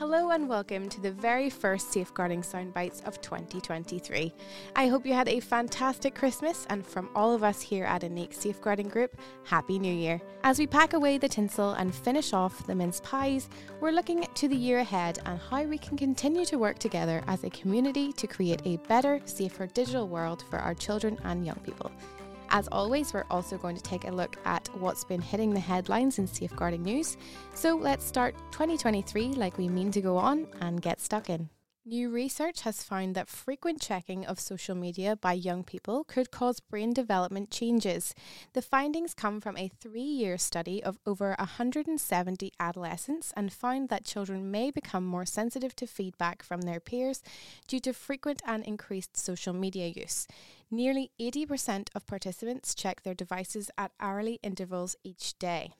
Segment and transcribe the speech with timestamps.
[0.00, 4.32] Hello and welcome to the very first Safeguarding Soundbites of 2023.
[4.74, 8.32] I hope you had a fantastic Christmas, and from all of us here at Ineqe
[8.32, 10.18] Safeguarding Group, Happy New Year.
[10.42, 13.50] As we pack away the tinsel and finish off the mince pies,
[13.82, 17.44] we're looking to the year ahead and how we can continue to work together as
[17.44, 21.92] a community to create a better, safer digital world for our children and young people.
[22.52, 26.18] As always, we're also going to take a look at what's been hitting the headlines
[26.18, 27.16] in safeguarding news.
[27.54, 31.48] So let's start 2023 like we mean to go on and get stuck in.
[31.90, 36.60] New research has found that frequent checking of social media by young people could cause
[36.60, 38.14] brain development changes.
[38.52, 44.04] The findings come from a three year study of over 170 adolescents and found that
[44.04, 47.24] children may become more sensitive to feedback from their peers
[47.66, 50.28] due to frequent and increased social media use.
[50.70, 55.72] Nearly 80% of participants check their devices at hourly intervals each day.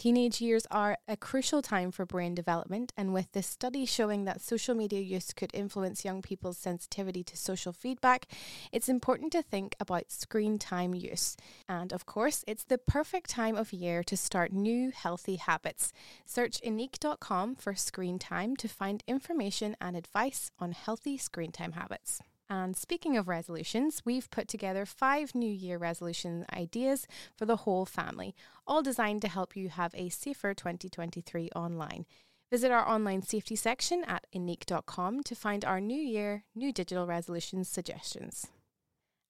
[0.00, 4.40] Teenage years are a crucial time for brain development, and with this study showing that
[4.40, 8.24] social media use could influence young people's sensitivity to social feedback,
[8.72, 11.36] it's important to think about screen time use.
[11.68, 15.92] And of course, it's the perfect time of year to start new healthy habits.
[16.24, 22.22] Search ineqe.com for screen time to find information and advice on healthy screen time habits.
[22.50, 27.86] And speaking of resolutions, we've put together five New Year resolution ideas for the whole
[27.86, 28.34] family,
[28.66, 32.06] all designed to help you have a safer 2023 online.
[32.50, 37.68] Visit our online safety section at ineqe.com to find our New Year, New Digital Resolutions
[37.68, 38.48] suggestions.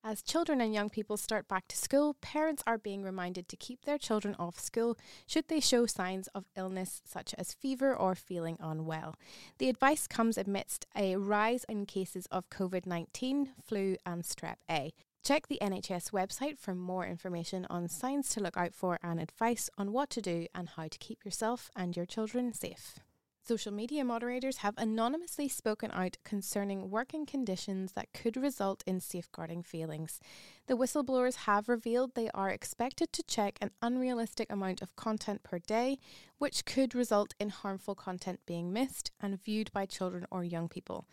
[0.02, 3.84] As children and young people start back to school, parents are being reminded to keep
[3.84, 8.56] their children off school should they show signs of illness such as fever or feeling
[8.60, 9.14] unwell.
[9.58, 14.94] The advice comes amidst a rise in cases of COVID 19, flu, and strep A.
[15.22, 19.68] Check the NHS website for more information on signs to look out for and advice
[19.76, 23.00] on what to do and how to keep yourself and your children safe.
[23.42, 29.62] Social media moderators have anonymously spoken out concerning working conditions that could result in safeguarding
[29.62, 30.20] failings.
[30.66, 35.58] The whistleblowers have revealed they are expected to check an unrealistic amount of content per
[35.58, 35.98] day,
[36.38, 41.06] which could result in harmful content being missed and viewed by children or young people.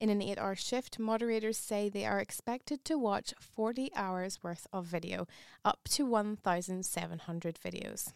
[0.00, 4.66] In an eight hour shift, moderators say they are expected to watch 40 hours worth
[4.72, 5.26] of video,
[5.64, 8.12] up to 1,700 videos.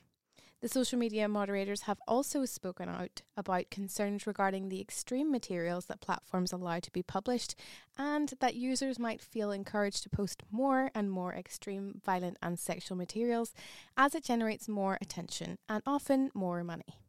[0.62, 6.00] The social media moderators have also spoken out about concerns regarding the extreme materials that
[6.00, 7.56] platforms allow to be published
[7.98, 12.96] and that users might feel encouraged to post more and more extreme, violent, and sexual
[12.96, 13.52] materials
[13.96, 17.01] as it generates more attention and often more money.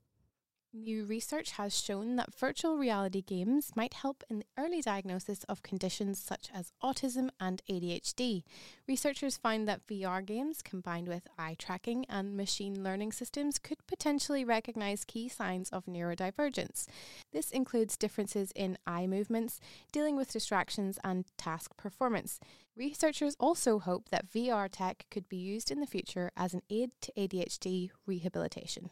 [0.76, 5.62] New research has shown that virtual reality games might help in the early diagnosis of
[5.62, 8.42] conditions such as autism and ADHD.
[8.88, 14.44] Researchers find that VR games combined with eye tracking and machine learning systems could potentially
[14.44, 16.88] recognize key signs of neurodivergence.
[17.32, 19.60] This includes differences in eye movements,
[19.92, 22.40] dealing with distractions, and task performance.
[22.76, 26.90] Researchers also hope that VR tech could be used in the future as an aid
[27.02, 28.90] to ADHD rehabilitation.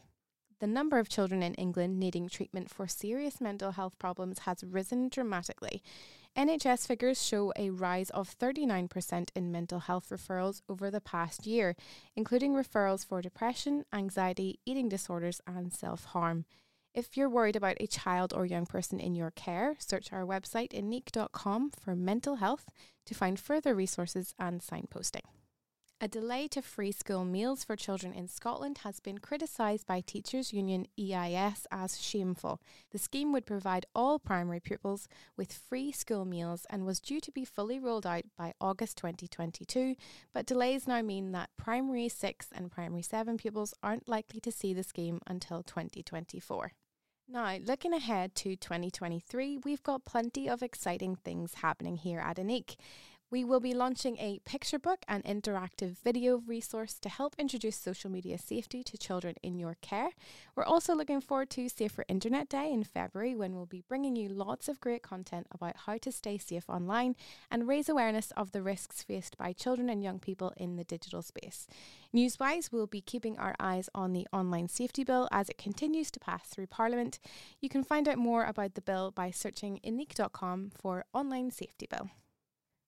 [0.62, 5.10] The number of children in England needing treatment for serious mental health problems has risen
[5.10, 5.82] dramatically.
[6.38, 11.76] NHS figures show a rise of 39% in mental health referrals over the past year,
[12.16, 16.46] including referrals for depression, anxiety, eating disorders, and self harm.
[16.94, 20.74] If you're worried about a child or young person in your care, search our website
[20.74, 22.70] ineqe.com for mental health
[23.08, 25.26] to find further resources and signposting.
[26.04, 30.52] A delay to free school meals for children in Scotland has been criticised by Teachers
[30.52, 32.60] Union EIS as shameful.
[32.90, 35.08] The scheme would provide all primary pupils
[35.38, 39.96] with free school meals and was due to be fully rolled out by August 2022,
[40.34, 44.74] but delays now mean that primary 6 and primary 7 pupils aren't likely to see
[44.74, 46.72] the scheme until 2024.
[47.30, 52.76] Now, looking ahead to 2023, we've got plenty of exciting things happening here at Ineqe.
[53.32, 58.12] We will be launching a picture book and interactive video resource to help introduce social
[58.12, 60.10] media safety to children in your care.
[60.54, 64.28] We're also looking forward to Safer Internet Day in February when we'll be bringing you
[64.28, 67.16] lots of great content about how to stay safe online
[67.50, 71.22] and raise awareness of the risks faced by children and young people in the digital
[71.22, 71.68] space.
[72.14, 76.20] Newswise, we'll be keeping our eyes on the online safety bill as it continues to
[76.20, 77.18] pass through Parliament.
[77.62, 82.10] You can find out more about the bill by searching ineqe.com for online safety bill.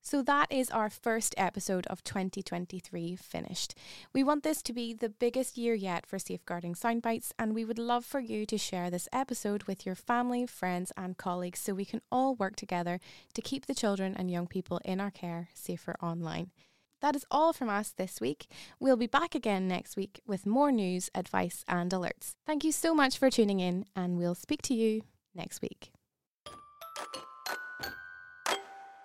[0.05, 3.73] So that is our first episode of 2023 finished.
[4.11, 7.79] We want this to be the biggest year yet for Safeguarding Soundbites, and we would
[7.79, 11.85] love for you to share this episode with your family, friends, and colleagues so we
[11.85, 12.99] can all work together
[13.33, 16.51] to keep the children and young people in our care safer online.
[16.99, 18.47] That is all from us this week.
[18.81, 22.35] We'll be back again next week with more news, advice, and alerts.
[22.45, 25.03] Thank you so much for tuning in, and we'll speak to you
[25.33, 25.91] next week.